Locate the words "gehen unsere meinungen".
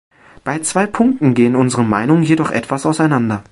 1.35-2.23